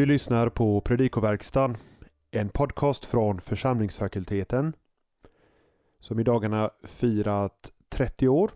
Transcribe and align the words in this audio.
Du 0.00 0.06
lyssnar 0.06 0.48
på 0.48 0.80
Predikoverkstan, 0.80 1.76
en 2.30 2.48
podcast 2.48 3.04
från 3.04 3.40
församlingsfakulteten 3.40 4.76
som 5.98 6.20
i 6.20 6.22
dagarna 6.22 6.70
firat 6.84 7.72
30 7.88 8.28
år 8.28 8.50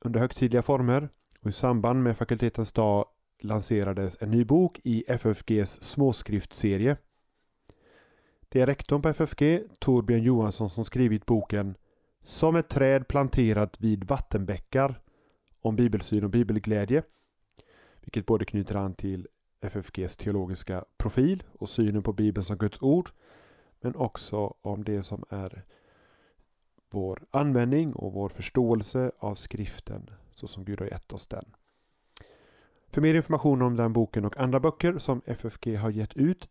under 0.00 0.20
högtidliga 0.20 0.62
former 0.62 1.08
och 1.40 1.50
i 1.50 1.52
samband 1.52 2.02
med 2.02 2.16
fakultetens 2.16 2.72
dag 2.72 3.04
lanserades 3.40 4.18
en 4.20 4.30
ny 4.30 4.44
bok 4.44 4.80
i 4.84 5.04
FFGs 5.08 5.82
småskriftserie. 5.82 6.96
Det 8.48 8.60
är 8.60 8.66
rektorn 8.66 9.02
på 9.02 9.08
FFG, 9.08 9.62
Torbjörn 9.78 10.22
Johansson, 10.22 10.70
som 10.70 10.84
skrivit 10.84 11.26
boken 11.26 11.74
Som 12.20 12.56
ett 12.56 12.68
träd 12.68 13.08
planterat 13.08 13.80
vid 13.80 14.04
vattenbäckar 14.04 15.02
om 15.60 15.76
bibelsyn 15.76 16.24
och 16.24 16.30
bibelglädje, 16.30 17.02
vilket 18.00 18.26
både 18.26 18.44
knyter 18.44 18.74
an 18.74 18.94
till 18.94 19.28
FFGs 19.60 20.16
teologiska 20.16 20.84
profil 20.96 21.42
och 21.58 21.68
synen 21.68 22.02
på 22.02 22.12
Bibeln 22.12 22.44
som 22.44 22.56
Guds 22.56 22.82
ord, 22.82 23.10
men 23.80 23.96
också 23.96 24.54
om 24.62 24.84
det 24.84 25.02
som 25.02 25.24
är 25.28 25.64
vår 26.90 27.26
användning 27.30 27.92
och 27.92 28.12
vår 28.12 28.28
förståelse 28.28 29.12
av 29.18 29.34
skriften 29.34 30.10
så 30.30 30.46
som 30.46 30.64
Gud 30.64 30.80
har 30.80 30.86
gett 30.86 31.12
oss 31.12 31.26
den. 31.26 31.44
För 32.88 33.00
mer 33.00 33.14
information 33.14 33.62
om 33.62 33.76
den 33.76 33.92
boken 33.92 34.24
och 34.24 34.36
andra 34.36 34.60
böcker 34.60 34.98
som 34.98 35.22
FFG 35.26 35.76
har 35.76 35.90
gett 35.90 36.16
ut, 36.16 36.48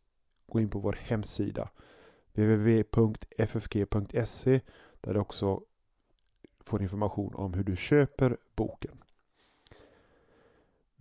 gå 0.48 0.60
in 0.60 0.70
på 0.70 0.80
vår 0.80 0.98
hemsida 1.02 1.70
www.ffg.se 2.34 3.82
där 5.02 5.14
du 5.14 5.20
också 5.20 5.62
får 6.60 6.82
information 6.82 7.36
om 7.36 7.54
hur 7.54 7.64
du 7.64 7.76
köper 7.76 8.38
boken. 8.56 9.04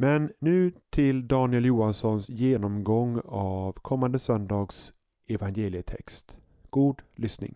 Men 0.00 0.30
nu 0.38 0.72
till 0.90 1.28
Daniel 1.28 1.64
Johanssons 1.64 2.28
genomgång 2.28 3.20
av 3.24 3.72
kommande 3.72 4.18
söndags 4.18 4.92
evangelietext. 5.28 6.36
God 6.70 7.02
lyssning. 7.16 7.54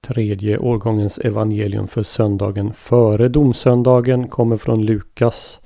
Tredje 0.00 0.58
årgångens 0.58 1.18
evangelium 1.18 1.88
för 1.88 2.02
söndagen 2.02 2.72
före 2.72 3.28
domsöndagen 3.28 4.28
kommer 4.28 4.56
från 4.56 4.86
Lukas 4.86 5.60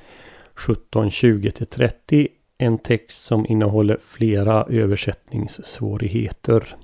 17.20-30. 0.55 2.29
En 2.59 2.79
text 2.79 3.25
som 3.25 3.47
innehåller 3.47 3.99
flera 4.01 4.65
översättningssvårigheter. 4.65 6.77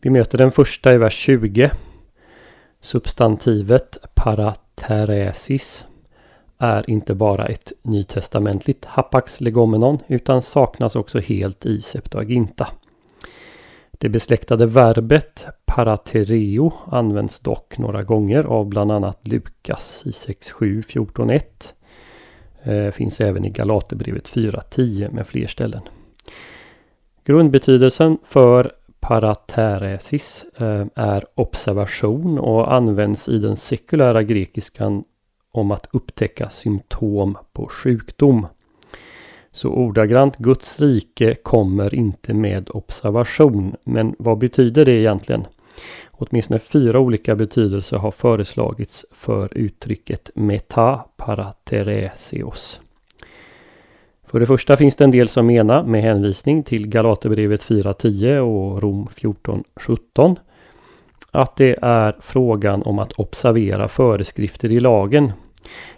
Vi 0.00 0.10
möter 0.10 0.38
den 0.38 0.52
första 0.52 0.94
i 0.94 0.98
vers 0.98 1.14
20. 1.14 1.70
Substantivet 2.80 3.96
parateresis 4.14 5.86
är 6.60 6.90
inte 6.90 7.14
bara 7.14 7.46
ett 7.46 7.72
nytestamentligt 7.82 8.84
hapax 8.84 9.40
legomenon 9.40 9.98
utan 10.06 10.42
saknas 10.42 10.96
också 10.96 11.18
helt 11.18 11.66
i 11.66 11.80
Septuaginta. 11.80 12.68
Det 13.90 14.08
besläktade 14.08 14.66
verbet 14.66 15.46
paratereo 15.66 16.72
används 16.86 17.40
dock 17.40 17.78
några 17.78 18.02
gånger 18.02 18.44
av 18.44 18.66
bland 18.66 18.92
annat 18.92 19.28
Lukas 19.28 20.02
i 20.06 20.10
6.7 20.10 20.82
14.1. 20.82 21.42
Eh, 22.62 22.90
finns 22.90 23.20
även 23.20 23.44
i 23.44 23.50
Galaterbrevet 23.50 24.28
4.10 24.28 25.12
med 25.12 25.26
fler 25.26 25.46
ställen. 25.46 25.82
Grundbetydelsen 27.24 28.18
för 28.24 28.72
parateresis 29.00 30.44
eh, 30.56 30.86
är 30.94 31.24
observation 31.34 32.38
och 32.38 32.72
används 32.72 33.28
i 33.28 33.38
den 33.38 33.56
sekulära 33.56 34.22
grekiskan 34.22 35.04
om 35.52 35.70
att 35.70 35.88
upptäcka 35.92 36.50
symptom 36.50 37.38
på 37.52 37.66
sjukdom. 37.66 38.46
Så 39.52 39.68
ordagrant 39.68 40.36
Guds 40.36 40.80
rike 40.80 41.34
kommer 41.34 41.94
inte 41.94 42.34
med 42.34 42.70
observation. 42.70 43.76
Men 43.84 44.14
vad 44.18 44.38
betyder 44.38 44.84
det 44.84 44.92
egentligen? 44.92 45.46
Åtminstone 46.10 46.58
fyra 46.58 46.98
olika 46.98 47.36
betydelser 47.36 47.96
har 47.96 48.10
föreslagits 48.10 49.06
för 49.10 49.58
uttrycket 49.58 50.30
meta 50.34 51.04
parateresios. 51.16 52.80
För 54.26 54.40
det 54.40 54.46
första 54.46 54.76
finns 54.76 54.96
det 54.96 55.04
en 55.04 55.10
del 55.10 55.28
som 55.28 55.46
menar 55.46 55.84
med 55.84 56.02
hänvisning 56.02 56.62
till 56.62 56.86
Galaterbrevet 56.86 57.64
4.10 57.64 58.38
och 58.38 58.82
Rom 58.82 59.08
14.17 59.14 60.36
att 61.30 61.56
det 61.56 61.78
är 61.82 62.16
frågan 62.20 62.82
om 62.82 62.98
att 62.98 63.12
observera 63.12 63.88
föreskrifter 63.88 64.72
i 64.72 64.80
lagen. 64.80 65.32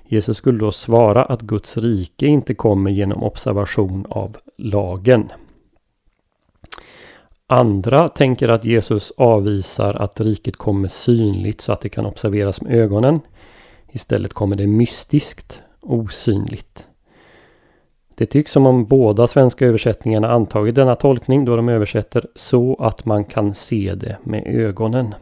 Jesus 0.05 0.37
skulle 0.37 0.59
då 0.59 0.73
svara 0.73 1.25
att 1.25 1.43
Guds 1.43 1.77
rike 1.77 2.27
inte 2.27 2.55
kommer 2.55 2.91
genom 2.91 3.23
observation 3.23 4.07
av 4.09 4.37
lagen. 4.59 5.33
Andra 7.47 8.09
tänker 8.09 8.49
att 8.49 8.65
Jesus 8.65 9.13
avvisar 9.17 9.95
att 9.95 10.21
riket 10.21 10.57
kommer 10.57 10.89
synligt 10.89 11.61
så 11.61 11.73
att 11.73 11.81
det 11.81 11.89
kan 11.89 12.07
observeras 12.07 12.63
med 12.63 12.75
ögonen. 12.75 13.21
Istället 13.89 14.33
kommer 14.33 14.57
det 14.57 14.67
mystiskt, 14.67 15.61
osynligt. 15.81 16.87
Det 18.15 18.27
tycks 18.27 18.53
som 18.53 18.67
om 18.67 18.85
båda 18.85 19.27
svenska 19.27 19.67
översättningarna 19.67 20.31
antagit 20.31 20.75
denna 20.75 20.95
tolkning 20.95 21.45
då 21.45 21.57
de 21.57 21.69
översätter 21.69 22.27
så 22.35 22.77
att 22.79 23.05
man 23.05 23.25
kan 23.25 23.55
se 23.55 23.95
det 23.95 24.17
med 24.23 24.47
ögonen. 24.47 25.15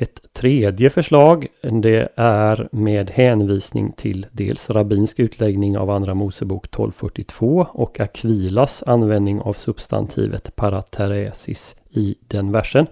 Ett 0.00 0.32
tredje 0.32 0.90
förslag 0.90 1.46
det 1.82 2.08
är 2.16 2.68
med 2.72 3.10
hänvisning 3.10 3.92
till 3.92 4.26
dels 4.32 4.70
rabbinsk 4.70 5.18
utläggning 5.18 5.78
av 5.78 5.90
Andra 5.90 6.14
Mosebok 6.14 6.64
1242 6.64 7.66
och 7.72 8.00
Akvilas 8.00 8.82
användning 8.86 9.40
av 9.40 9.52
substantivet 9.52 10.56
parateresis 10.56 11.76
i 11.90 12.14
den 12.20 12.52
versen. 12.52 12.86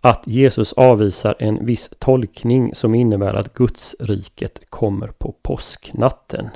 Att 0.00 0.22
Jesus 0.26 0.72
avvisar 0.72 1.36
en 1.38 1.66
viss 1.66 1.94
tolkning 1.98 2.74
som 2.74 2.94
innebär 2.94 3.34
att 3.34 3.54
Guds 3.54 3.96
riket 4.00 4.60
kommer 4.70 5.08
på 5.08 5.34
påsknatten. 5.42 6.48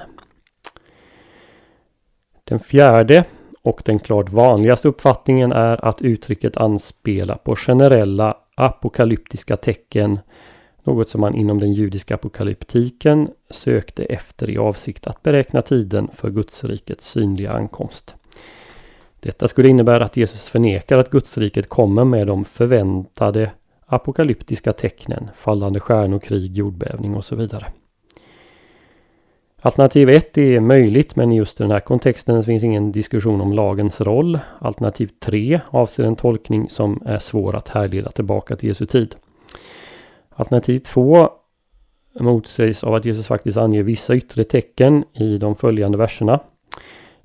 Den 2.51 2.61
fjärde 2.61 3.25
och 3.63 3.83
den 3.85 3.99
klart 3.99 4.31
vanligaste 4.31 4.89
uppfattningen 4.89 5.53
är 5.53 5.85
att 5.85 6.03
uttrycket 6.03 6.57
anspelar 6.57 7.37
på 7.37 7.57
generella 7.57 8.37
apokalyptiska 8.55 9.57
tecken. 9.57 10.19
Något 10.83 11.09
som 11.09 11.21
man 11.21 11.35
inom 11.35 11.61
den 11.61 11.73
judiska 11.73 12.15
apokalyptiken 12.15 13.29
sökte 13.51 14.05
efter 14.05 14.51
i 14.51 14.59
avsikt 14.59 15.07
att 15.07 15.23
beräkna 15.23 15.63
tiden 15.63 16.09
för 16.15 16.31
Gudsrikets 16.31 17.11
synliga 17.11 17.53
ankomst. 17.53 18.15
Detta 19.21 19.49
skulle 19.49 19.69
innebära 19.69 20.05
att 20.05 20.17
Jesus 20.17 20.49
förnekar 20.49 20.99
att 20.99 21.11
Gudsriket 21.11 21.69
kommer 21.69 22.05
med 22.05 22.27
de 22.27 22.45
förväntade 22.45 23.51
apokalyptiska 23.87 24.73
tecknen, 24.73 25.31
fallande 25.37 25.81
stjärnor, 25.81 26.19
krig, 26.19 26.57
jordbävning 26.57 27.15
och 27.15 27.25
så 27.25 27.37
vidare. 27.37 27.67
Alternativ 29.63 30.11
1 30.11 30.39
är 30.39 30.61
möjligt 30.61 31.17
men 31.17 31.33
i 31.33 31.37
just 31.37 31.59
den 31.59 31.71
här 31.71 31.81
kontexten 31.81 32.43
finns 32.43 32.65
ingen 32.65 32.93
diskussion 32.93 33.41
om 33.41 33.53
lagens 33.53 34.01
roll. 34.01 34.39
Alternativ 34.59 35.11
3 35.21 35.61
avser 35.71 36.05
en 36.05 36.17
tolkning 36.17 36.69
som 36.69 37.03
är 37.07 37.19
svår 37.19 37.57
att 37.57 37.69
härleda 37.69 38.11
tillbaka 38.11 38.57
till 38.57 38.69
Jesu 38.69 38.87
tid. 38.87 39.15
Alternativ 40.31 40.79
2 40.79 41.29
motsägs 42.21 42.85
av 42.85 42.95
att 42.95 43.05
Jesus 43.05 43.27
faktiskt 43.27 43.59
anger 43.59 43.83
vissa 43.83 44.15
yttre 44.15 44.45
tecken 44.45 45.05
i 45.15 45.39
de 45.39 45.57
följande 45.57 45.99
verserna. 45.99 46.41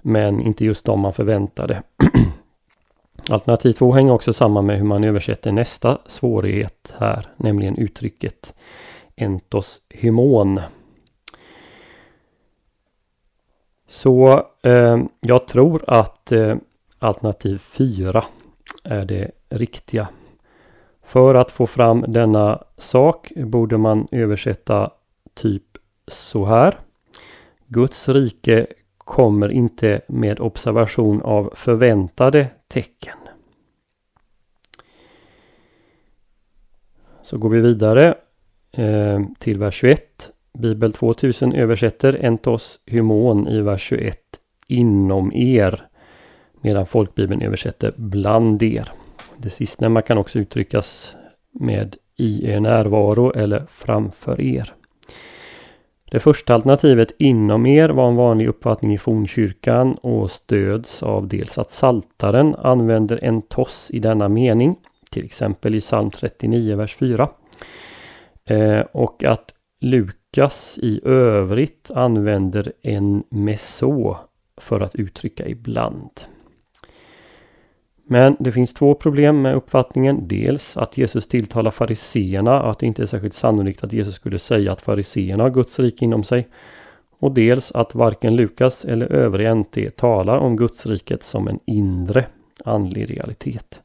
Men 0.01 0.41
inte 0.41 0.65
just 0.65 0.85
de 0.85 0.99
man 0.99 1.13
förväntade. 1.13 1.83
Alternativ 3.29 3.73
2 3.73 3.91
hänger 3.91 4.13
också 4.13 4.33
samman 4.33 4.65
med 4.65 4.77
hur 4.77 4.85
man 4.85 5.03
översätter 5.03 5.51
nästa 5.51 5.97
svårighet 6.05 6.95
här, 6.97 7.25
nämligen 7.37 7.77
uttrycket 7.77 8.53
entos 9.15 9.81
hymon. 9.89 10.59
Så 13.95 14.43
eh, 14.61 15.03
jag 15.19 15.47
tror 15.47 15.83
att 15.87 16.31
eh, 16.31 16.55
alternativ 16.99 17.57
4 17.57 18.23
är 18.83 19.05
det 19.05 19.31
riktiga. 19.49 20.07
För 21.03 21.35
att 21.35 21.51
få 21.51 21.67
fram 21.67 22.05
denna 22.07 22.63
sak 22.77 23.31
borde 23.35 23.77
man 23.77 24.07
översätta 24.11 24.91
typ 25.33 25.63
så 26.07 26.45
här. 26.45 26.79
Guds 27.67 28.09
rike 28.09 28.67
kommer 28.97 29.49
inte 29.49 30.01
med 30.07 30.39
observation 30.39 31.21
av 31.21 31.53
förväntade 31.55 32.47
tecken. 32.67 33.17
Så 37.21 37.37
går 37.37 37.49
vi 37.49 37.59
vidare 37.59 38.17
eh, 38.71 39.21
till 39.39 39.59
vers 39.59 39.75
21. 39.75 40.34
Bibel 40.57 40.93
2000 40.93 41.53
översätter 41.53 42.25
entos 42.25 42.79
humon 42.91 43.47
i 43.47 43.61
vers 43.61 43.81
21 43.81 44.17
inom 44.67 45.31
er. 45.33 45.85
Medan 46.61 46.85
folkbibeln 46.85 47.41
översätter 47.41 47.93
bland 47.97 48.63
er. 48.63 48.91
Det 49.37 49.49
sistnämnda 49.49 50.01
kan 50.01 50.17
också 50.17 50.39
uttryckas 50.39 51.15
med 51.51 51.95
i 52.17 52.49
er 52.49 52.59
närvaro 52.59 53.31
eller 53.31 53.65
framför 53.69 54.41
er. 54.41 54.73
Det 56.11 56.19
första 56.19 56.53
alternativet 56.53 57.11
inom 57.19 57.65
er 57.65 57.89
var 57.89 58.09
en 58.09 58.15
vanlig 58.15 58.47
uppfattning 58.47 58.93
i 58.93 58.97
fornkyrkan 58.97 59.93
och 59.93 60.31
stöds 60.31 61.03
av 61.03 61.27
dels 61.27 61.57
att 61.57 61.71
saltaren 61.71 62.55
använder 62.55 63.19
en 63.23 63.41
toss 63.41 63.91
i 63.93 63.99
denna 63.99 64.29
mening, 64.29 64.75
till 65.11 65.25
exempel 65.25 65.75
i 65.75 65.81
psalm 65.81 66.11
39, 66.11 66.75
vers 66.75 66.95
4. 66.95 67.29
Eh, 68.45 68.79
och 68.79 69.23
att 69.23 69.53
Lukas 69.81 70.24
Lukas 70.35 70.79
i 70.81 71.01
övrigt 71.03 71.91
använder 71.91 72.71
en 72.81 73.23
meso 73.29 74.15
för 74.57 74.79
att 74.79 74.95
uttrycka 74.95 75.47
ibland. 75.47 76.09
Men 78.07 78.35
det 78.39 78.51
finns 78.51 78.73
två 78.73 78.95
problem 78.95 79.41
med 79.41 79.55
uppfattningen. 79.55 80.27
Dels 80.27 80.77
att 80.77 80.97
Jesus 80.97 81.27
tilltalar 81.27 81.71
fariseerna 81.71 82.63
och 82.63 82.71
att 82.71 82.79
det 82.79 82.85
inte 82.85 83.01
är 83.01 83.05
särskilt 83.05 83.33
sannolikt 83.33 83.83
att 83.83 83.93
Jesus 83.93 84.15
skulle 84.15 84.39
säga 84.39 84.71
att 84.71 84.81
fariseerna 84.81 85.43
har 85.43 85.49
Guds 85.49 85.79
rike 85.79 86.05
inom 86.05 86.23
sig. 86.23 86.47
Och 87.19 87.31
dels 87.31 87.71
att 87.71 87.95
varken 87.95 88.35
Lukas 88.35 88.85
eller 88.85 89.11
övriga 89.11 89.53
NT 89.55 89.77
talar 89.95 90.37
om 90.37 90.55
Guds 90.55 90.85
riket 90.85 91.23
som 91.23 91.47
en 91.47 91.59
inre 91.65 92.25
andlig 92.65 93.09
realitet. 93.09 93.81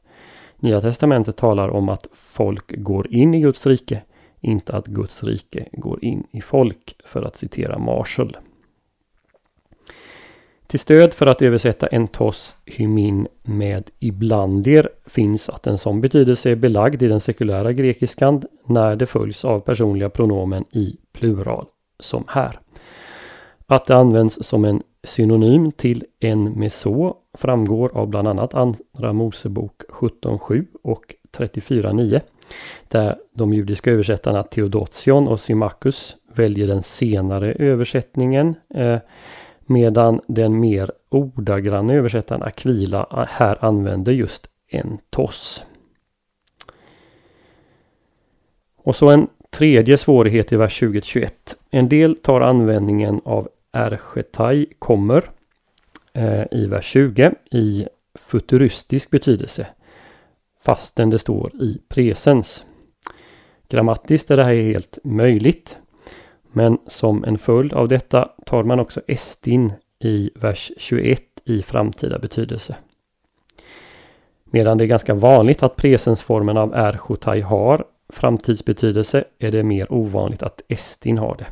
Nya 0.59 0.81
testamentet 0.81 1.37
talar 1.37 1.69
om 1.69 1.89
att 1.89 2.07
folk 2.13 2.73
går 2.77 3.13
in 3.13 3.33
i 3.33 3.41
Guds 3.41 3.65
rike, 3.65 4.01
inte 4.41 4.73
att 4.73 4.87
Guds 4.87 5.23
rike 5.23 5.65
går 5.71 6.05
in 6.05 6.27
i 6.31 6.41
folk, 6.41 6.95
för 7.05 7.21
att 7.21 7.37
citera 7.37 7.79
Marshall. 7.79 8.37
Till 10.67 10.79
stöd 10.79 11.13
för 11.13 11.25
att 11.25 11.41
översätta 11.41 11.87
entos 11.87 12.55
hymin 12.65 13.27
med 13.43 13.89
iblandir 13.99 14.89
finns 15.05 15.49
att 15.49 15.67
en 15.67 15.77
sån 15.77 16.01
betydelse 16.01 16.51
är 16.51 16.55
belagd 16.55 17.03
i 17.03 17.07
den 17.07 17.19
sekulära 17.19 17.73
grekiskan 17.73 18.41
när 18.65 18.95
det 18.95 19.05
följs 19.05 19.45
av 19.45 19.59
personliga 19.59 20.09
pronomen 20.09 20.65
i 20.71 20.97
plural, 21.11 21.65
som 21.99 22.23
här. 22.27 22.59
Att 23.67 23.85
det 23.85 23.95
används 23.95 24.43
som 24.43 24.65
en 24.65 24.81
synonym 25.03 25.71
till 25.71 26.05
en 26.19 26.43
meso 26.43 27.13
framgår 27.37 27.91
av 27.93 28.07
bland 28.07 28.27
annat 28.27 28.53
Andra 28.53 29.13
Mosebok 29.13 29.81
17.7 29.89 30.65
och 30.83 31.15
34.9 31.37 32.21
där 32.87 33.15
de 33.33 33.53
judiska 33.53 33.91
översättarna 33.91 34.43
Theodotion 34.43 35.27
och 35.27 35.39
Symmachus 35.39 36.15
väljer 36.33 36.67
den 36.67 36.83
senare 36.83 37.53
översättningen 37.53 38.55
eh, 38.75 38.97
Medan 39.71 40.21
den 40.27 40.59
mer 40.59 40.91
ordagranna 41.09 41.93
översättaren 41.93 42.43
Aquila 42.43 43.07
eh, 43.11 43.25
här 43.29 43.65
använder 43.65 44.11
just 44.11 44.47
entos. 44.71 45.65
Och 48.77 48.95
så 48.95 49.09
en 49.09 49.27
tredje 49.49 49.97
svårighet 49.97 50.51
i 50.51 50.55
vers 50.55 50.81
20-21. 50.81 51.29
En 51.69 51.89
del 51.89 52.15
tar 52.15 52.41
användningen 52.41 53.21
av 53.25 53.49
erchetai 53.71 54.65
kommer 54.79 55.23
eh, 56.13 56.43
i 56.51 56.65
vers 56.65 56.85
20 56.85 57.31
i 57.51 57.87
futuristisk 58.15 59.09
betydelse. 59.09 59.67
Fastän 60.61 61.09
det 61.09 61.19
står 61.19 61.51
i 61.55 61.81
presens. 61.89 62.65
Grammatiskt 63.69 64.31
är 64.31 64.37
det 64.37 64.43
här 64.43 64.53
helt 64.53 64.97
möjligt. 65.03 65.77
Men 66.51 66.77
som 66.87 67.23
en 67.23 67.37
följd 67.37 67.73
av 67.73 67.87
detta 67.87 68.29
tar 68.45 68.63
man 68.63 68.79
också 68.79 69.01
estin 69.07 69.73
i 69.99 70.29
vers 70.35 70.71
21 70.77 71.21
i 71.45 71.61
framtida 71.61 72.19
betydelse. 72.19 72.75
Medan 74.43 74.77
det 74.77 74.83
är 74.83 74.87
ganska 74.87 75.13
vanligt 75.13 75.63
att 75.63 75.75
presensformen 75.75 76.57
av 76.57 76.73
erchotai 76.73 77.41
har 77.41 77.85
framtidsbetydelse 78.09 79.23
är 79.39 79.51
det 79.51 79.63
mer 79.63 79.93
ovanligt 79.93 80.43
att 80.43 80.61
estin 80.67 81.17
har 81.17 81.35
det. 81.37 81.45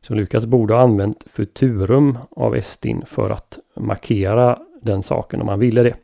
Så 0.00 0.14
Lukas 0.14 0.46
borde 0.46 0.74
ha 0.74 0.80
använt 0.80 1.24
futurum 1.30 2.18
av 2.30 2.56
estin 2.56 3.04
för 3.06 3.30
att 3.30 3.58
markera 3.76 4.58
den 4.82 5.02
saken 5.02 5.42
om 5.42 5.48
han 5.48 5.60
ville 5.60 5.82
det. 5.82 5.94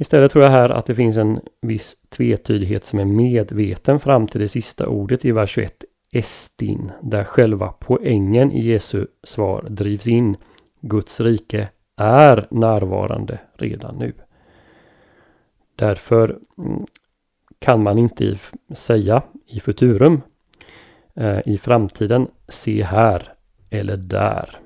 Istället 0.00 0.32
tror 0.32 0.44
jag 0.44 0.50
här 0.50 0.68
att 0.68 0.86
det 0.86 0.94
finns 0.94 1.16
en 1.16 1.40
viss 1.60 1.96
tvetydighet 2.08 2.84
som 2.84 2.98
är 2.98 3.04
medveten 3.04 4.00
fram 4.00 4.26
till 4.26 4.40
det 4.40 4.48
sista 4.48 4.88
ordet 4.88 5.24
i 5.24 5.32
vers 5.32 5.50
21 5.50 5.84
estin, 6.12 6.92
där 7.02 7.24
själva 7.24 7.74
poängen 7.78 8.52
i 8.52 8.66
Jesu 8.66 9.06
svar 9.22 9.66
drivs 9.68 10.06
in. 10.06 10.36
Guds 10.80 11.20
rike 11.20 11.68
är 11.96 12.46
närvarande 12.50 13.38
redan 13.52 13.96
nu. 13.96 14.12
Därför 15.76 16.38
mm, 16.58 16.86
kan 17.58 17.82
man 17.82 17.98
inte 17.98 18.38
säga 18.74 19.22
i 19.46 19.60
futurum 19.60 20.20
eh, 21.14 21.40
i 21.46 21.58
framtiden 21.58 22.28
se 22.48 22.82
här 22.82 23.32
eller 23.70 23.96
där. 23.96 24.58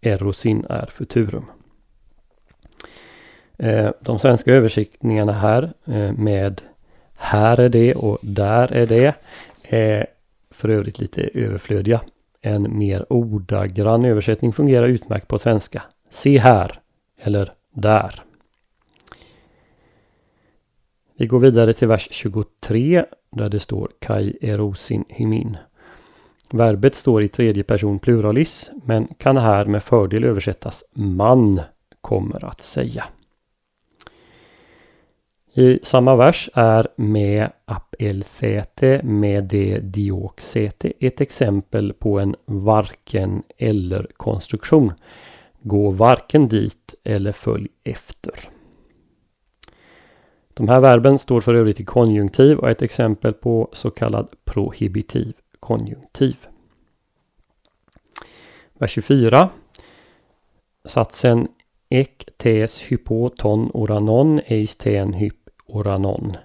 Erosin 0.00 0.66
är 0.68 0.86
futurum. 0.86 1.44
Eh, 3.58 3.90
de 4.00 4.18
svenska 4.18 4.52
översättningarna 4.52 5.32
här 5.32 5.72
eh, 5.84 6.12
med 6.12 6.62
här 7.14 7.60
är 7.60 7.68
det 7.68 7.94
och 7.94 8.18
där 8.22 8.72
är 8.72 8.86
det 8.86 9.14
är 9.62 10.06
för 10.50 10.68
övrigt 10.68 10.98
lite 10.98 11.22
överflödiga. 11.22 12.00
En 12.40 12.78
mer 12.78 13.12
ordagrann 13.12 14.04
översättning 14.04 14.52
fungerar 14.52 14.88
utmärkt 14.88 15.28
på 15.28 15.38
svenska. 15.38 15.82
Se 16.10 16.38
här 16.38 16.80
eller 17.20 17.52
där. 17.70 18.22
Vi 21.16 21.26
går 21.26 21.38
vidare 21.38 21.72
till 21.72 21.88
vers 21.88 22.08
23 22.10 23.04
där 23.30 23.48
det 23.48 23.60
står 23.60 23.90
Kai 23.98 24.38
erosin 24.40 25.04
hymin. 25.08 25.56
Verbet 26.50 26.94
står 26.94 27.22
i 27.22 27.28
tredje 27.28 27.62
person 27.62 27.98
pluralis 27.98 28.70
men 28.84 29.06
kan 29.06 29.36
här 29.36 29.64
med 29.64 29.82
fördel 29.82 30.24
översättas 30.24 30.84
man 30.92 31.60
kommer 32.00 32.44
att 32.44 32.60
säga. 32.60 33.04
I 35.58 35.78
samma 35.82 36.16
vers 36.16 36.50
är 36.54 36.88
med 36.96 37.50
apelthete 37.64 39.00
med 39.04 39.44
det 39.44 39.78
dioxete 39.78 40.92
ett 41.00 41.20
exempel 41.20 41.92
på 41.92 42.18
en 42.18 42.36
varken 42.44 43.42
eller 43.56 44.06
konstruktion. 44.16 44.92
Gå 45.60 45.90
varken 45.90 46.48
dit 46.48 46.94
eller 47.04 47.32
följ 47.32 47.68
efter. 47.84 48.48
De 50.54 50.68
här 50.68 50.80
verben 50.80 51.18
står 51.18 51.40
för 51.40 51.54
övrigt 51.54 51.80
i 51.80 51.84
konjunktiv 51.84 52.58
och 52.58 52.68
är 52.68 52.72
ett 52.72 52.82
exempel 52.82 53.32
på 53.32 53.68
så 53.72 53.90
kallad 53.90 54.28
prohibitiv 54.44 55.34
konjunktiv. 55.60 56.36
Vers 58.78 58.90
24. 58.90 59.50
Satsen 60.84 61.46
ek 61.90 62.26
tes 62.36 62.82
hypoton 62.90 63.70
oranon 63.74 64.40
eis 64.46 64.76
ten 64.76 65.12
hyp 65.12 65.37
oranon. 65.68 66.36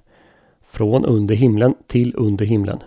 Från 0.62 1.06
under 1.06 1.36
himlen 1.36 1.76
till 1.88 2.14
under 2.18 2.46
himlen. 2.46 2.80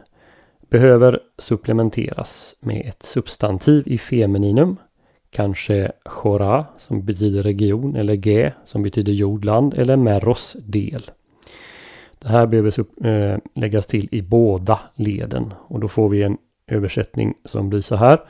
Behöver 0.71 1.21
supplementeras 1.39 2.57
med 2.61 2.87
ett 2.87 3.03
substantiv 3.03 3.83
i 3.87 3.99
femininum. 3.99 4.77
Kanske 5.31 5.93
chora 6.05 6.67
som 6.79 7.05
betyder 7.05 7.43
region 7.43 7.97
eller 7.97 8.15
ge 8.15 8.53
som 8.65 8.83
betyder 8.83 9.13
jordland 9.13 9.75
eller 9.75 9.97
meros 9.97 10.57
del. 10.61 11.03
Det 12.19 12.29
här 12.29 12.47
behöver 12.47 12.81
äh, 13.07 13.39
läggas 13.55 13.87
till 13.87 14.09
i 14.11 14.23
båda 14.23 14.81
leden 14.95 15.55
och 15.59 15.81
då 15.81 15.89
får 15.89 16.09
vi 16.09 16.23
en 16.23 16.39
översättning 16.67 17.35
som 17.45 17.69
blir 17.69 17.81
så 17.81 17.97
här. 17.97 18.21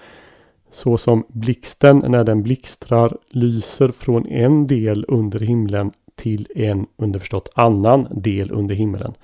Så 0.71 0.99
som 0.99 1.25
blixten 1.29 2.05
när 2.09 2.25
den 2.25 2.43
blixtrar 2.43 3.17
lyser 3.31 3.89
från 3.89 4.27
en 4.27 4.67
del 4.67 5.05
under 5.09 5.41
himlen 5.41 5.93
till 6.17 6.47
en 6.55 6.87
underförstått 6.97 7.49
annan 7.55 8.09
del 8.11 8.51
under 8.51 8.75
himmelen 8.75 9.15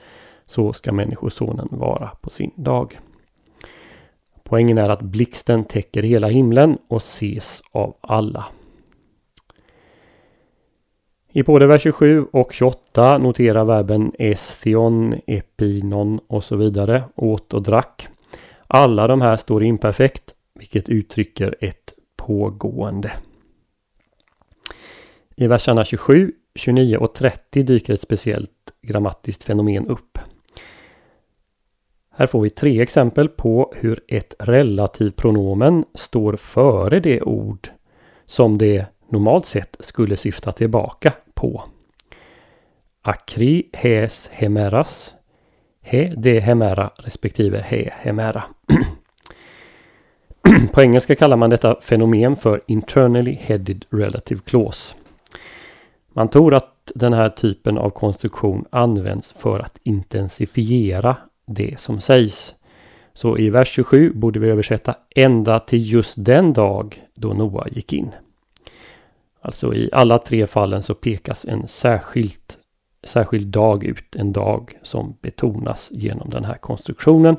Så 0.46 0.72
ska 0.72 0.92
Människosonen 0.92 1.68
vara 1.70 2.10
på 2.20 2.30
sin 2.30 2.52
dag. 2.56 2.98
Poängen 4.42 4.78
är 4.78 4.88
att 4.88 5.02
blixten 5.02 5.64
täcker 5.64 6.02
hela 6.02 6.28
himlen 6.28 6.78
och 6.88 6.96
ses 6.96 7.62
av 7.72 7.96
alla. 8.00 8.46
I 11.34 11.42
både 11.42 11.66
vers 11.66 11.82
27 11.82 12.26
och 12.32 12.52
28 12.52 13.18
noterar 13.18 13.64
verben 13.64 14.12
estion, 14.18 15.14
epinon 15.26 16.20
och 16.26 16.44
så 16.44 16.56
vidare, 16.56 17.04
åt 17.14 17.54
och 17.54 17.62
drack. 17.62 18.08
Alla 18.66 19.06
de 19.06 19.20
här 19.20 19.36
står 19.36 19.64
imperfekt, 19.64 20.34
vilket 20.54 20.88
uttrycker 20.88 21.56
ett 21.60 21.94
pågående. 22.16 23.12
I 25.36 25.46
verserna 25.46 25.84
27 25.84 26.32
29 26.54 26.96
och 26.96 27.14
30 27.14 27.62
dyker 27.62 27.92
ett 27.92 28.00
speciellt 28.00 28.50
grammatiskt 28.82 29.44
fenomen 29.44 29.86
upp. 29.86 30.18
Här 32.14 32.26
får 32.26 32.40
vi 32.40 32.50
tre 32.50 32.80
exempel 32.80 33.28
på 33.28 33.72
hur 33.76 34.00
ett 34.08 34.34
relativpronomen 34.38 35.84
står 35.94 36.36
före 36.36 37.00
det 37.00 37.22
ord 37.22 37.68
som 38.24 38.58
det 38.58 38.86
normalt 39.08 39.46
sett 39.46 39.76
skulle 39.80 40.16
syfta 40.16 40.52
tillbaka 40.52 41.12
på. 41.34 41.64
Akri 43.02 43.68
hes 43.72 44.30
hemeras. 44.32 45.14
He 45.80 46.14
de 46.16 46.40
hemera 46.40 46.90
respektive 46.96 47.60
he 47.60 47.92
hemera. 47.92 48.42
På 50.72 50.82
engelska 50.82 51.14
kallar 51.14 51.36
man 51.36 51.50
detta 51.50 51.80
fenomen 51.80 52.36
för 52.36 52.62
internally 52.66 53.38
headed 53.40 53.84
relative 53.90 54.40
clause. 54.44 54.94
Man 56.12 56.28
tror 56.28 56.54
att 56.54 56.92
den 56.94 57.12
här 57.12 57.28
typen 57.28 57.78
av 57.78 57.90
konstruktion 57.90 58.64
används 58.70 59.32
för 59.32 59.58
att 59.60 59.78
intensifiera 59.82 61.16
det 61.46 61.80
som 61.80 62.00
sägs. 62.00 62.54
Så 63.14 63.38
i 63.38 63.50
vers 63.50 63.68
27 63.68 64.12
borde 64.14 64.38
vi 64.40 64.48
översätta 64.48 64.96
ända 65.16 65.58
till 65.60 65.92
just 65.92 66.24
den 66.24 66.52
dag 66.52 67.02
då 67.14 67.28
Noa 67.28 67.68
gick 67.68 67.92
in. 67.92 68.10
Alltså 69.40 69.74
i 69.74 69.90
alla 69.92 70.18
tre 70.18 70.46
fallen 70.46 70.82
så 70.82 70.94
pekas 70.94 71.44
en 71.44 71.68
särskilt, 71.68 72.58
särskild 73.04 73.46
dag 73.46 73.84
ut. 73.84 74.16
En 74.16 74.32
dag 74.32 74.78
som 74.82 75.16
betonas 75.20 75.90
genom 75.92 76.30
den 76.30 76.44
här 76.44 76.54
konstruktionen 76.54 77.36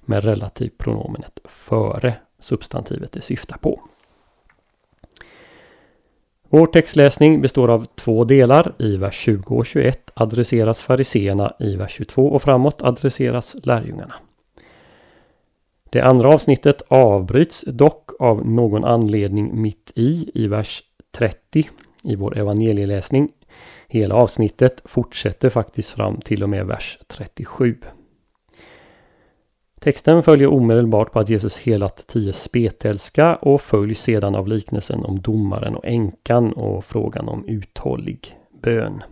med 0.00 0.24
relativpronomenet 0.24 1.38
före 1.44 2.14
substantivet 2.40 3.12
det 3.12 3.20
syftar 3.20 3.56
på. 3.56 3.80
Vår 6.52 6.66
textläsning 6.66 7.40
består 7.40 7.68
av 7.68 7.84
två 7.84 8.24
delar. 8.24 8.72
I 8.78 8.96
vers 8.96 9.14
20 9.14 9.56
och 9.56 9.66
21 9.66 10.10
adresseras 10.14 10.80
fariseerna. 10.80 11.54
I 11.58 11.76
vers 11.76 11.92
22 11.92 12.26
och 12.26 12.42
framåt 12.42 12.82
adresseras 12.82 13.56
lärjungarna. 13.62 14.14
Det 15.90 16.00
andra 16.00 16.28
avsnittet 16.28 16.82
avbryts 16.88 17.64
dock 17.66 18.10
av 18.18 18.46
någon 18.46 18.84
anledning 18.84 19.62
mitt 19.62 19.92
i, 19.94 20.30
i 20.34 20.46
vers 20.46 20.82
30 21.12 21.68
i 22.04 22.16
vår 22.16 22.38
evangelieläsning. 22.38 23.28
Hela 23.88 24.14
avsnittet 24.14 24.82
fortsätter 24.84 25.50
faktiskt 25.50 25.90
fram 25.90 26.20
till 26.20 26.42
och 26.42 26.48
med 26.48 26.66
vers 26.66 26.98
37. 27.06 27.76
Texten 29.80 30.22
följer 30.22 30.48
omedelbart 30.48 31.12
på 31.12 31.18
att 31.18 31.28
Jesus 31.28 31.58
helat 31.58 32.06
tio 32.06 32.32
spetälska 32.32 33.36
och 33.36 33.60
följs 33.60 34.00
sedan 34.00 34.34
av 34.34 34.48
liknelsen 34.48 35.04
om 35.04 35.20
domaren 35.20 35.76
och 35.76 35.84
änkan 35.84 36.52
och 36.52 36.84
frågan 36.84 37.28
om 37.28 37.44
uthållig 37.48 38.36
bön. 38.62 39.02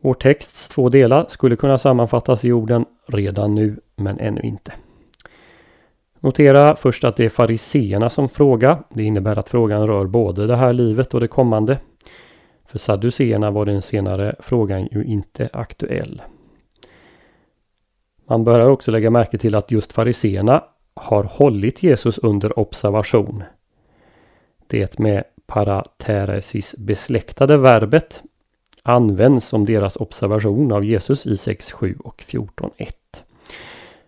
Vår 0.00 0.14
texts 0.14 0.68
två 0.68 0.88
delar 0.88 1.26
skulle 1.28 1.56
kunna 1.56 1.78
sammanfattas 1.78 2.44
i 2.44 2.52
orden 2.52 2.84
redan 3.06 3.54
nu 3.54 3.80
men 3.96 4.20
ännu 4.20 4.40
inte. 4.40 4.72
Notera 6.20 6.76
först 6.76 7.04
att 7.04 7.16
det 7.16 7.24
är 7.24 7.28
fariseerna 7.28 8.10
som 8.10 8.28
frågar. 8.28 8.82
Det 8.88 9.02
innebär 9.02 9.38
att 9.38 9.48
frågan 9.48 9.86
rör 9.86 10.06
både 10.06 10.46
det 10.46 10.56
här 10.56 10.72
livet 10.72 11.14
och 11.14 11.20
det 11.20 11.28
kommande. 11.28 11.78
För 12.66 12.78
sadduceerna 12.78 13.50
var 13.50 13.64
den 13.64 13.82
senare 13.82 14.36
frågan 14.40 14.88
ju 14.90 15.04
inte 15.04 15.48
aktuell. 15.52 16.22
Man 18.28 18.44
bör 18.44 18.68
också 18.68 18.90
lägga 18.90 19.10
märke 19.10 19.38
till 19.38 19.54
att 19.54 19.70
just 19.70 19.92
fariseerna 19.92 20.64
har 20.94 21.24
hållit 21.24 21.82
Jesus 21.82 22.18
under 22.18 22.58
observation. 22.58 23.42
Det 24.66 24.98
med 24.98 25.24
parateresis 25.46 26.74
besläktade 26.78 27.56
verbet 27.56 28.22
används 28.82 29.46
som 29.46 29.64
deras 29.64 29.96
observation 29.96 30.72
av 30.72 30.84
Jesus 30.84 31.26
i 31.26 31.36
6, 31.36 31.72
7 31.72 31.96
och 31.98 32.24
14.1. 32.26 32.92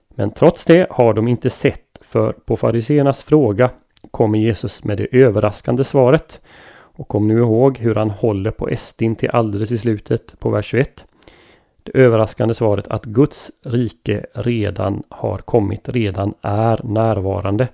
Men 0.08 0.30
trots 0.30 0.64
det 0.64 0.86
har 0.90 1.14
de 1.14 1.28
inte 1.28 1.50
sett 1.50 1.98
för 2.00 2.32
på 2.32 2.56
fariseernas 2.56 3.22
fråga 3.22 3.70
kommer 4.10 4.38
Jesus 4.38 4.84
med 4.84 4.98
det 4.98 5.06
överraskande 5.12 5.84
svaret. 5.84 6.40
Och 6.70 7.08
kom 7.08 7.28
nu 7.28 7.38
ihåg 7.38 7.78
hur 7.78 7.94
han 7.94 8.10
håller 8.10 8.50
på 8.50 8.68
Estin 8.68 9.16
till 9.16 9.30
alldeles 9.30 9.72
i 9.72 9.78
slutet 9.78 10.40
på 10.40 10.50
vers 10.50 10.66
21. 10.66 11.04
Det 11.92 12.00
överraskande 12.00 12.54
svaret 12.54 12.88
att 12.88 13.04
Guds 13.04 13.50
rike 13.62 14.26
redan 14.32 15.02
har 15.08 15.38
kommit, 15.38 15.88
redan 15.88 16.34
är 16.42 16.80
närvarande. 16.84 17.68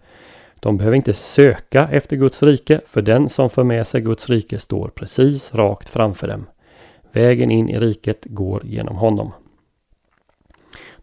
De 0.61 0.77
behöver 0.77 0.97
inte 0.97 1.13
söka 1.15 1.89
efter 1.93 2.17
Guds 2.17 2.43
rike, 2.43 2.81
för 2.87 3.03
den 3.03 3.29
som 3.29 3.51
för 3.51 3.65
med 3.65 3.87
sig 3.87 4.01
Guds 4.01 4.31
rike 4.31 4.59
står 4.59 4.89
precis 4.89 5.55
rakt 5.55 5.89
framför 5.89 6.29
dem. 6.29 6.47
Vägen 7.13 7.51
in 7.51 7.69
i 7.69 7.79
riket 7.79 8.25
går 8.25 8.67
genom 8.67 8.97
honom. 8.97 9.33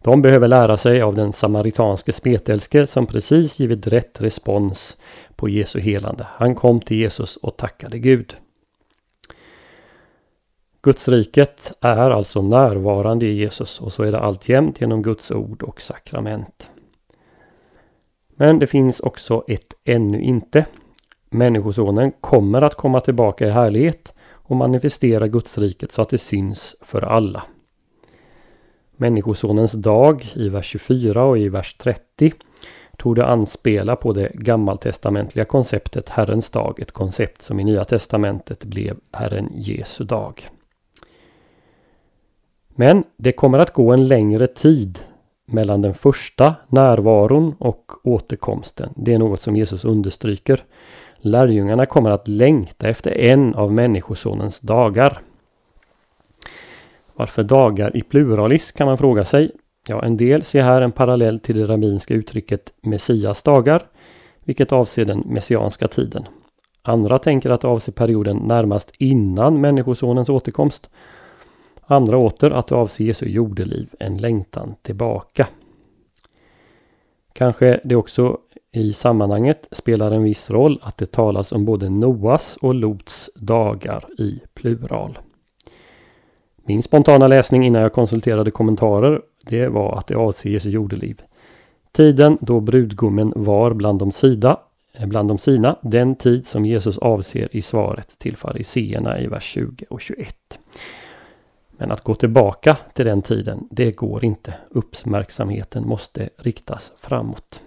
De 0.02 0.22
behöver 0.22 0.48
lära 0.48 0.76
sig 0.76 1.02
av 1.02 1.14
den 1.14 1.32
samaritanske 1.32 2.12
spetälske 2.12 2.86
som 2.86 3.06
precis 3.06 3.60
givit 3.60 3.86
rätt 3.86 4.20
respons 4.20 4.96
på 5.36 5.48
Jesu 5.48 5.80
helande. 5.80 6.26
Han 6.30 6.54
kom 6.54 6.80
till 6.80 6.96
Jesus 6.96 7.36
och 7.36 7.56
tackade 7.56 7.98
Gud. 7.98 8.36
Gudsriket 10.84 11.72
är 11.80 12.10
alltså 12.10 12.42
närvarande 12.42 13.26
i 13.26 13.34
Jesus 13.34 13.80
och 13.80 13.92
så 13.92 14.02
är 14.02 14.12
det 14.12 14.18
alltjämt 14.18 14.80
genom 14.80 15.02
Guds 15.02 15.30
ord 15.30 15.62
och 15.62 15.80
sakrament. 15.80 16.70
Men 18.28 18.58
det 18.58 18.66
finns 18.66 19.00
också 19.00 19.44
ett 19.48 19.74
ännu 19.84 20.22
inte. 20.22 20.66
Människosonen 21.30 22.12
kommer 22.20 22.62
att 22.62 22.74
komma 22.74 23.00
tillbaka 23.00 23.46
i 23.46 23.50
härlighet 23.50 24.14
och 24.32 24.56
manifestera 24.56 25.28
Gudsriket 25.28 25.92
så 25.92 26.02
att 26.02 26.08
det 26.08 26.18
syns 26.18 26.76
för 26.80 27.02
alla. 27.02 27.42
Människosonens 28.96 29.72
dag 29.72 30.26
i 30.34 30.48
vers 30.48 30.66
24 30.66 31.24
och 31.24 31.38
i 31.38 31.48
vers 31.48 31.74
30 31.74 32.32
tog 32.96 33.16
det 33.16 33.26
anspela 33.26 33.96
på 33.96 34.12
det 34.12 34.30
gammaltestamentliga 34.34 35.44
konceptet 35.44 36.08
Herrens 36.08 36.50
dag, 36.50 36.80
ett 36.80 36.92
koncept 36.92 37.42
som 37.42 37.60
i 37.60 37.64
Nya 37.64 37.84
Testamentet 37.84 38.64
blev 38.64 38.96
Herren 39.12 39.48
Jesu 39.54 40.04
dag. 40.04 40.48
Men 42.74 43.04
det 43.16 43.32
kommer 43.32 43.58
att 43.58 43.72
gå 43.72 43.92
en 43.92 44.08
längre 44.08 44.46
tid 44.46 44.98
mellan 45.46 45.82
den 45.82 45.94
första 45.94 46.54
närvaron 46.68 47.54
och 47.58 47.92
återkomsten. 48.04 48.92
Det 48.96 49.14
är 49.14 49.18
något 49.18 49.40
som 49.40 49.56
Jesus 49.56 49.84
understryker. 49.84 50.64
Lärjungarna 51.16 51.86
kommer 51.86 52.10
att 52.10 52.28
längta 52.28 52.88
efter 52.88 53.18
en 53.18 53.54
av 53.54 53.72
Människosonens 53.72 54.60
dagar. 54.60 55.20
Varför 57.14 57.42
dagar 57.42 57.96
i 57.96 58.02
pluralis 58.02 58.72
kan 58.72 58.86
man 58.86 58.98
fråga 58.98 59.24
sig. 59.24 59.50
Ja, 59.86 60.02
en 60.02 60.16
del 60.16 60.42
ser 60.42 60.62
här 60.62 60.82
en 60.82 60.92
parallell 60.92 61.40
till 61.40 61.56
det 61.56 61.66
rabbinska 61.66 62.14
uttrycket 62.14 62.72
Messias 62.80 63.42
dagar, 63.42 63.82
vilket 64.44 64.72
avser 64.72 65.04
den 65.04 65.18
messianska 65.26 65.88
tiden. 65.88 66.24
Andra 66.82 67.18
tänker 67.18 67.50
att 67.50 67.60
det 67.60 67.68
avser 67.68 67.92
perioden 67.92 68.36
närmast 68.36 68.92
innan 68.98 69.60
Människosonens 69.60 70.28
återkomst. 70.28 70.90
Andra 71.92 72.16
åter 72.16 72.50
att 72.50 72.66
det 72.66 72.74
avser 72.74 73.04
Jesu 73.04 73.26
jordeliv, 73.26 73.88
en 73.98 74.16
längtan 74.16 74.74
tillbaka. 74.82 75.48
Kanske 77.32 77.80
det 77.84 77.96
också 77.96 78.38
i 78.72 78.92
sammanhanget 78.92 79.68
spelar 79.70 80.10
en 80.10 80.22
viss 80.22 80.50
roll 80.50 80.78
att 80.82 80.96
det 80.96 81.12
talas 81.12 81.52
om 81.52 81.64
både 81.64 81.88
Noas 81.88 82.58
och 82.60 82.74
Lots 82.74 83.30
dagar 83.34 84.20
i 84.20 84.40
plural. 84.54 85.18
Min 86.64 86.82
spontana 86.82 87.28
läsning 87.28 87.66
innan 87.66 87.82
jag 87.82 87.92
konsulterade 87.92 88.50
kommentarer 88.50 89.22
det 89.46 89.68
var 89.68 89.98
att 89.98 90.06
det 90.06 90.16
avser 90.16 90.50
Jesu 90.50 90.70
jordeliv. 90.70 91.22
Tiden 91.92 92.38
då 92.40 92.60
brudgummen 92.60 93.32
var 93.36 93.72
bland 93.74 93.98
de, 93.98 94.12
sida, 94.12 94.60
eh, 94.92 95.06
bland 95.06 95.28
de 95.28 95.38
sina, 95.38 95.76
den 95.82 96.14
tid 96.14 96.46
som 96.46 96.66
Jesus 96.66 96.98
avser 96.98 97.56
i 97.56 97.62
svaret 97.62 98.18
till 98.18 98.36
fariseerna 98.36 99.20
i 99.20 99.26
vers 99.26 99.44
20 99.44 99.84
och 99.90 100.00
21. 100.00 100.58
Men 101.82 101.90
att 101.90 102.00
gå 102.00 102.14
tillbaka 102.14 102.76
till 102.94 103.06
den 103.06 103.22
tiden, 103.22 103.68
det 103.70 103.92
går 103.92 104.24
inte. 104.24 104.54
Uppmärksamheten 104.70 105.88
måste 105.88 106.28
riktas 106.36 106.92
framåt. 106.96 107.62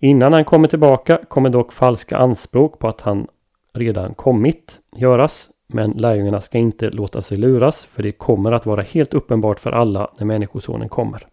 Innan 0.00 0.32
han 0.32 0.44
kommer 0.44 0.68
tillbaka 0.68 1.20
kommer 1.28 1.50
dock 1.50 1.72
falska 1.72 2.16
anspråk 2.16 2.78
på 2.78 2.88
att 2.88 3.00
han 3.00 3.26
redan 3.72 4.14
kommit 4.14 4.80
göras. 4.96 5.48
Men 5.66 5.90
lärjungarna 5.90 6.40
ska 6.40 6.58
inte 6.58 6.90
låta 6.90 7.22
sig 7.22 7.38
luras 7.38 7.84
för 7.84 8.02
det 8.02 8.12
kommer 8.12 8.52
att 8.52 8.66
vara 8.66 8.82
helt 8.82 9.14
uppenbart 9.14 9.60
för 9.60 9.72
alla 9.72 10.10
när 10.18 10.26
Människosonen 10.26 10.88
kommer. 10.88 11.26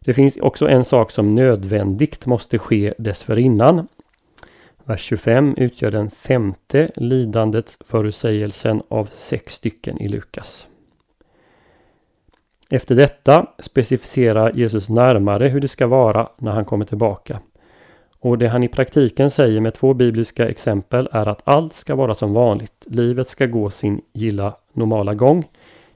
Det 0.00 0.14
finns 0.14 0.36
också 0.36 0.68
en 0.68 0.84
sak 0.84 1.10
som 1.10 1.34
nödvändigt 1.34 2.26
måste 2.26 2.58
ske 2.58 2.92
dessförinnan. 2.98 3.88
Vers 4.90 5.00
25 5.00 5.54
utgör 5.56 5.90
den 5.90 6.10
femte 6.10 6.90
lidandets 6.96 7.78
förutsägelsen 7.80 8.82
av 8.88 9.08
sex 9.12 9.54
stycken 9.54 9.98
i 10.00 10.08
Lukas. 10.08 10.66
Efter 12.70 12.94
detta 12.94 13.46
specificerar 13.58 14.52
Jesus 14.54 14.88
närmare 14.88 15.48
hur 15.48 15.60
det 15.60 15.68
ska 15.68 15.86
vara 15.86 16.28
när 16.38 16.52
han 16.52 16.64
kommer 16.64 16.84
tillbaka. 16.84 17.40
Och 18.20 18.38
det 18.38 18.48
han 18.48 18.64
i 18.64 18.68
praktiken 18.68 19.30
säger 19.30 19.60
med 19.60 19.74
två 19.74 19.94
bibliska 19.94 20.48
exempel 20.48 21.08
är 21.12 21.28
att 21.28 21.42
allt 21.44 21.74
ska 21.74 21.94
vara 21.94 22.14
som 22.14 22.32
vanligt. 22.32 22.84
Livet 22.86 23.28
ska 23.28 23.46
gå 23.46 23.70
sin 23.70 24.00
gilla 24.12 24.56
normala 24.72 25.14
gång. 25.14 25.48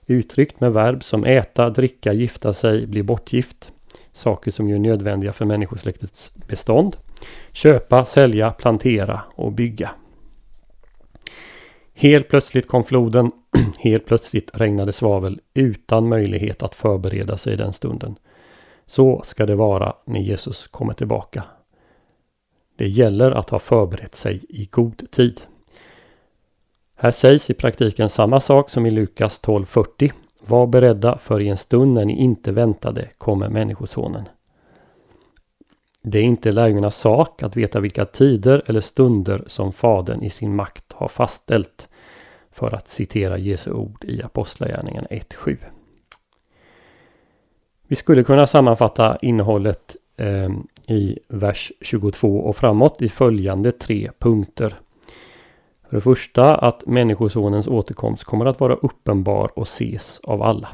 Uttryckt 0.07 0.61
med 0.61 0.73
verb 0.73 1.05
som 1.05 1.25
äta, 1.25 1.71
dricka, 1.71 2.13
gifta 2.13 2.55
sig, 2.55 2.87
bli 2.87 3.03
bortgift. 3.03 3.73
Saker 4.13 4.51
som 4.51 4.69
är 4.69 4.79
nödvändiga 4.79 5.33
för 5.33 5.45
människosläktets 5.45 6.35
bestånd. 6.49 6.97
Köpa, 7.53 8.05
sälja, 8.05 8.51
plantera 8.51 9.21
och 9.35 9.53
bygga. 9.53 9.91
Helt 11.95 12.29
plötsligt 12.29 12.69
kom 12.69 12.85
floden. 12.85 13.33
Helt 13.79 14.07
plötsligt 14.07 14.51
regnade 14.55 14.93
svavel 14.93 15.41
utan 15.55 16.09
möjlighet 16.09 16.63
att 16.63 16.75
förbereda 16.75 17.37
sig 17.37 17.57
den 17.57 17.73
stunden. 17.73 18.17
Så 18.87 19.23
ska 19.25 19.47
det 19.47 19.55
vara 19.55 19.97
när 20.05 20.21
Jesus 20.21 20.67
kommer 20.67 20.93
tillbaka. 20.93 21.45
Det 22.77 22.89
gäller 22.89 23.31
att 23.31 23.51
ha 23.51 23.59
förberett 23.59 24.15
sig 24.15 24.45
i 24.49 24.67
god 24.67 25.11
tid. 25.11 25.41
Här 26.97 27.11
sägs 27.11 27.51
i 27.51 27.55
praktiken 27.55 28.09
samma 28.09 28.41
sak 28.41 28.71
som 28.71 28.87
i 28.87 28.91
Lukas 28.91 29.43
12.40. 29.43 30.13
Var 30.41 30.67
beredda 30.67 31.19
för 31.19 31.41
i 31.41 31.49
en 31.49 31.57
stund 31.57 31.95
när 31.95 32.05
ni 32.05 32.21
inte 32.21 32.53
väntade 32.53 33.09
kommer 33.19 33.49
Människosonen. 33.49 34.29
Det 36.07 36.19
är 36.19 36.23
inte 36.23 36.53
lärjungarnas 36.53 36.97
sak 36.97 37.43
att 37.43 37.57
veta 37.57 37.81
vilka 37.81 38.05
tider 38.05 38.63
eller 38.67 38.81
stunder 38.81 39.45
som 39.47 39.73
Fadern 39.73 40.23
i 40.23 40.31
sin 40.31 40.57
makt 40.57 40.93
har 40.93 41.09
fastställt. 41.09 41.89
För 42.53 42.75
att 42.75 42.89
citera 42.89 43.39
Jesu 43.39 43.73
ord 43.73 44.05
i 44.05 44.23
Apostlagärningarna 44.23 45.07
1.7. 45.11 45.57
Vi 47.87 47.97
skulle 47.97 48.25
kunna 48.25 48.47
sammanfatta 48.47 49.19
innehållet 49.23 49.97
eh, 50.17 50.51
i 50.87 51.19
vers 51.29 51.73
22 51.81 52.39
och 52.39 52.57
framåt 52.57 53.03
i 53.03 53.09
följande 53.09 53.73
tre 53.73 54.11
punkter. 54.19 54.75
För 55.89 55.97
det 55.97 56.01
första 56.01 56.55
att 56.55 56.87
Människosonens 56.87 57.69
återkomst 57.69 58.25
kommer 58.25 58.47
att 58.47 58.61
vara 58.61 58.75
uppenbar 58.75 59.51
och 59.59 59.67
ses 59.67 60.21
av 60.25 60.43
alla. 60.43 60.69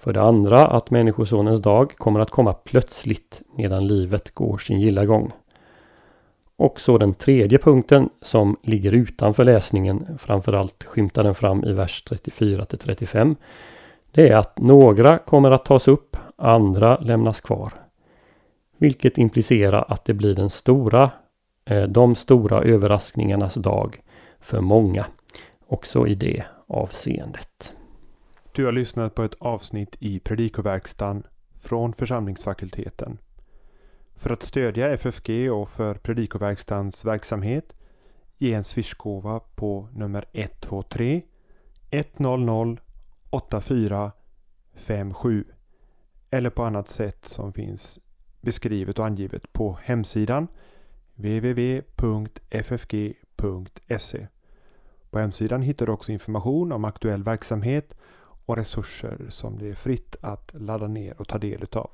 För 0.00 0.12
det 0.12 0.22
andra 0.22 0.66
att 0.66 0.90
Människosonens 0.90 1.62
dag 1.62 1.96
kommer 1.96 2.20
att 2.20 2.30
komma 2.30 2.52
plötsligt 2.52 3.42
medan 3.56 3.86
livet 3.86 4.34
går 4.34 4.58
sin 4.58 4.80
gilla 4.80 5.04
gång. 5.04 5.32
Och 6.56 6.80
så 6.80 6.98
den 6.98 7.14
tredje 7.14 7.58
punkten 7.58 8.08
som 8.22 8.56
ligger 8.62 8.92
utanför 8.92 9.44
läsningen, 9.44 10.18
framförallt 10.18 10.84
skymtar 10.84 11.24
den 11.24 11.34
fram 11.34 11.64
i 11.64 11.72
vers 11.72 12.02
34 12.02 12.64
till 12.64 12.78
35. 12.78 13.36
Det 14.12 14.28
är 14.28 14.36
att 14.36 14.58
några 14.58 15.18
kommer 15.18 15.50
att 15.50 15.64
tas 15.64 15.88
upp, 15.88 16.16
andra 16.36 16.98
lämnas 16.98 17.40
kvar. 17.40 17.72
Vilket 18.78 19.18
implicerar 19.18 19.84
att 19.88 20.04
det 20.04 20.14
blir 20.14 20.34
den 20.34 20.50
stora, 20.50 21.10
eh, 21.64 21.82
de 21.82 22.14
stora 22.14 22.62
överraskningarnas 22.62 23.54
dag 23.54 24.00
för 24.40 24.60
många. 24.60 25.06
Också 25.66 26.06
i 26.06 26.14
det 26.14 26.44
avseendet. 26.66 27.74
Du 28.52 28.64
har 28.64 28.72
lyssnat 28.72 29.14
på 29.14 29.22
ett 29.22 29.36
avsnitt 29.38 29.96
i 29.98 30.20
Predikoverkstan 30.20 31.22
från 31.54 31.92
församlingsfakulteten. 31.92 33.18
För 34.16 34.30
att 34.30 34.42
stödja 34.42 34.90
FFG 34.90 35.52
och 35.52 35.70
för 35.70 35.94
Predikoverkstans 35.94 37.04
verksamhet 37.04 37.72
ge 38.38 38.54
en 38.54 38.64
swishgåva 38.64 39.40
på 39.40 39.88
nummer 39.92 40.24
123 40.32 41.22
100 41.90 42.76
8457 43.30 45.44
eller 46.30 46.50
på 46.50 46.64
annat 46.64 46.88
sätt 46.88 47.24
som 47.24 47.52
finns 47.52 47.98
beskrivet 48.40 48.98
och 48.98 49.06
angivet 49.06 49.52
på 49.52 49.78
hemsidan 49.82 50.48
www.ffg.se. 51.14 51.86
På 55.10 55.18
hemsidan 55.18 55.62
hittar 55.62 55.86
du 55.86 55.92
också 55.92 56.12
information 56.12 56.72
om 56.72 56.84
aktuell 56.84 57.22
verksamhet 57.22 57.94
och 58.50 58.56
resurser 58.56 59.26
som 59.28 59.58
det 59.58 59.68
är 59.68 59.74
fritt 59.74 60.16
att 60.20 60.50
ladda 60.54 60.86
ner 60.86 61.20
och 61.20 61.28
ta 61.28 61.38
del 61.38 61.62
utav. 61.62 61.90